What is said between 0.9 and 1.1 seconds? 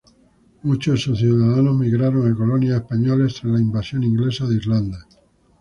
de